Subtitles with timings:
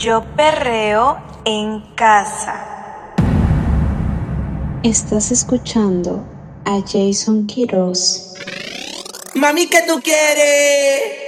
[0.00, 3.14] Yo perreo en casa.
[4.82, 6.24] Estás escuchando
[6.64, 8.32] a Jason Quiroz.
[9.34, 11.19] Mami, ¿qué tú quieres?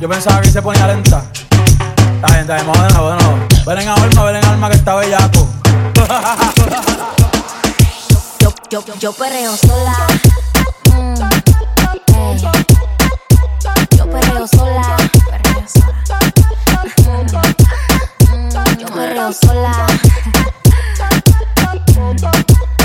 [0.00, 1.22] Yo pensaba que se ponía lenta.
[2.22, 3.46] La gente de moda, bueno.
[3.66, 5.46] Ven en alma, ven en alma que está bellaco.
[8.40, 10.06] Yo, yo, yo perreo sola.
[10.94, 11.14] Mm.
[13.96, 14.96] Yo perreo sola.
[15.28, 17.42] Perreo sola.
[18.30, 19.86] Mm, yo perreo sola.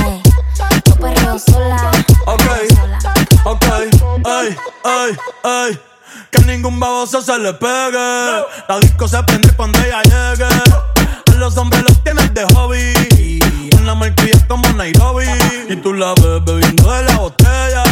[0.03, 0.21] Ey.
[0.85, 1.91] Yo perreo sola.
[2.25, 2.43] Ok,
[3.45, 3.65] ok,
[4.25, 5.79] ay, ay, ay.
[6.85, 8.45] Baboso se le pegue.
[8.69, 10.45] La disco se prende cuando ella llegue.
[10.45, 13.39] A los hombres los tienes de hobby.
[13.81, 15.25] Una marquilla como Nairobi.
[15.67, 17.83] Y tú la ves bebiendo de la botella.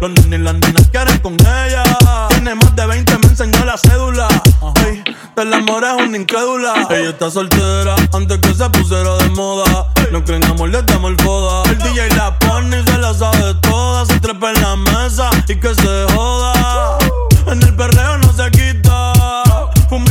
[0.00, 1.82] Los nenes y las nenas quieren con ella.
[2.30, 4.26] Tiene más de 20, me enseñó la cédula.
[4.76, 5.04] Ay,
[5.36, 6.86] del amor es una incrédula.
[6.88, 9.86] Ella está soltera antes que se pusiera de moda.
[10.12, 11.70] No creen amor, le damos el foda.
[11.70, 14.06] El DJ la pone y se la sabe toda.
[14.06, 16.96] Se trepa en la mesa y que se joda.
[17.46, 18.29] En el perreo no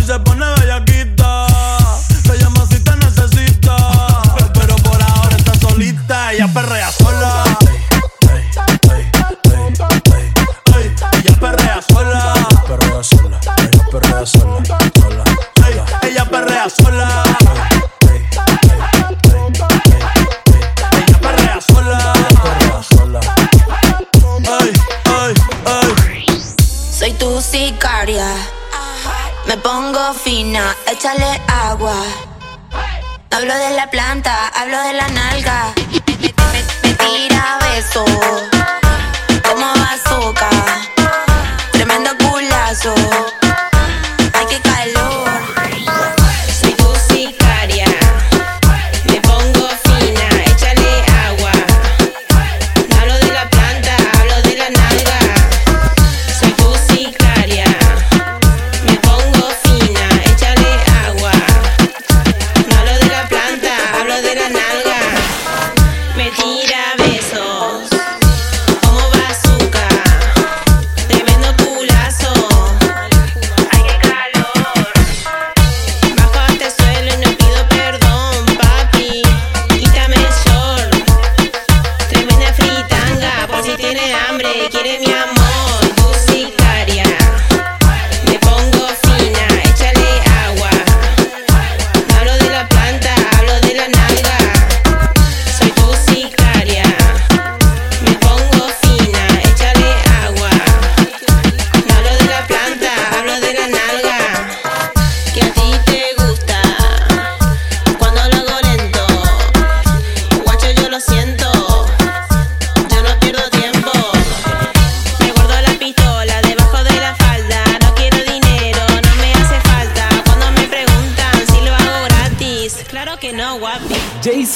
[0.10, 0.49] se pone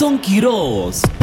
[0.03, 1.22] Jason Quiroz.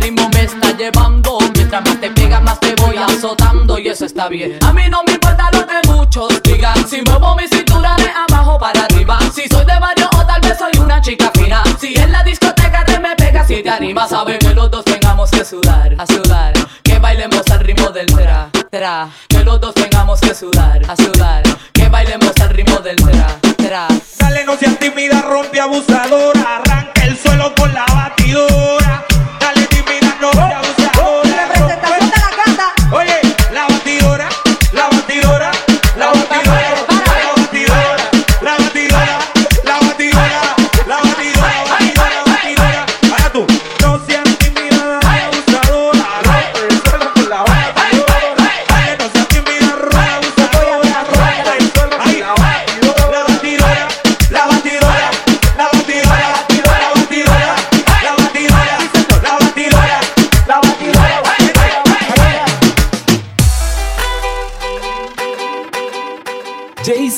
[0.00, 1.38] ritmo me está llevando.
[1.54, 3.78] Mientras más te pega, más te voy azotando.
[3.78, 4.58] Y eso está bien.
[4.64, 6.88] A mí no me importa lo que muchos digan.
[6.88, 9.18] Si muevo mi cintura de abajo para arriba.
[9.32, 11.62] Si soy de barrio o tal vez soy una chica fina.
[11.78, 15.30] Si en la discoteca te me pegas y te animas, sabe que los dos tengamos
[15.30, 15.94] que sudar.
[15.98, 16.52] A sudar.
[16.82, 19.08] Que bailemos al ritmo del tra, tra.
[19.28, 20.82] Que los dos tengamos que sudar.
[20.88, 21.42] A sudar.
[21.72, 23.86] Que bailemos al ritmo del tra, tra.
[24.18, 26.56] Dale, no seas tímida, rompe abusadora.
[26.56, 29.11] Arranca el suelo con la batidora.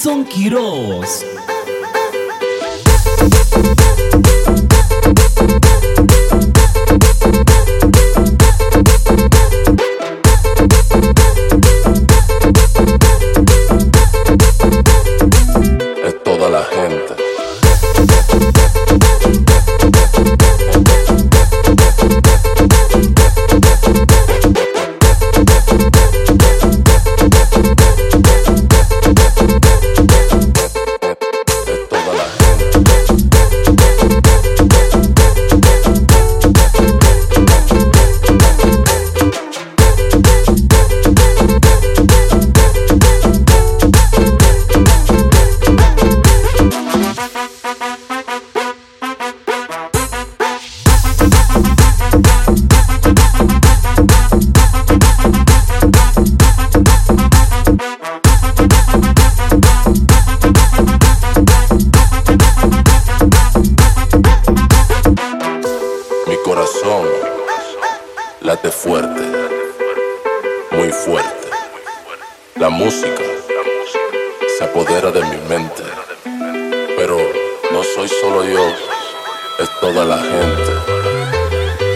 [0.04, 1.33] Quiroz.
[66.54, 67.04] corazón
[68.40, 69.22] late fuerte,
[70.70, 71.48] muy fuerte.
[72.54, 73.24] La música
[74.56, 75.82] se apodera de mi mente,
[76.96, 77.18] pero
[77.72, 78.68] no soy solo yo,
[79.58, 80.72] es toda la gente,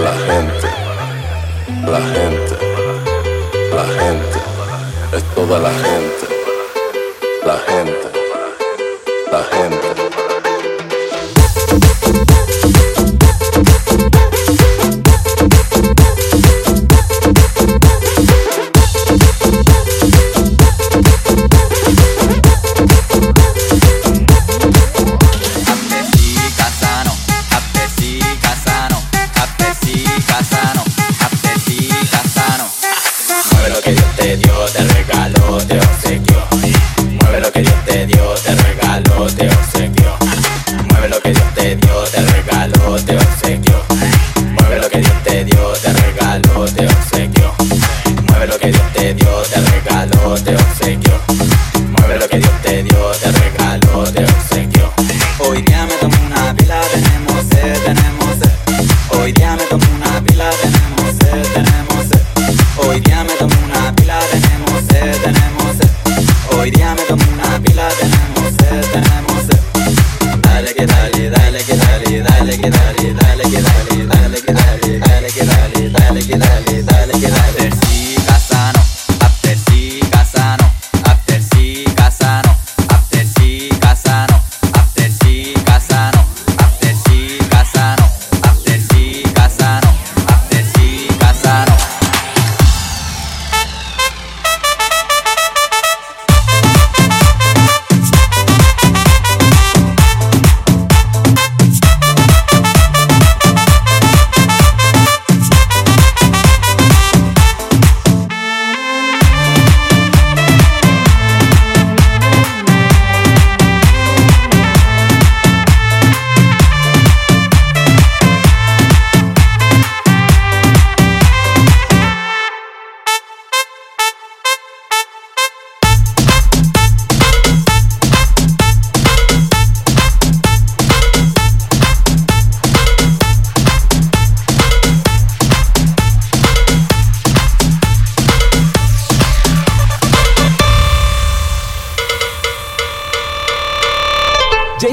[0.03, 0.69] la gente,
[1.93, 2.57] la gente,
[3.77, 4.39] la gente,
[5.17, 6.27] es toda la gente,
[7.47, 8.09] la gente.
[9.31, 10.08] La gente.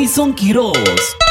[0.06, 1.25] Jason Quiroz.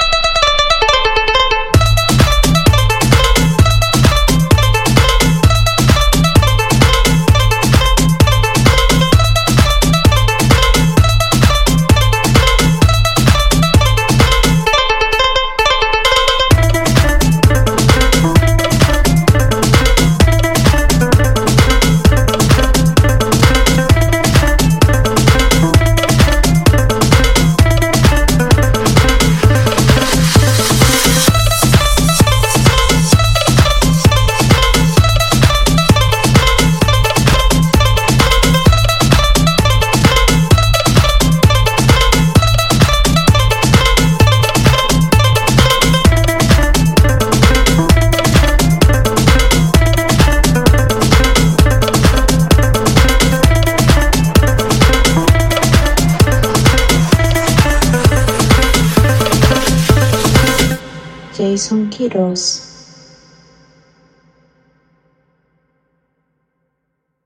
[61.54, 62.63] Jason Quiroz.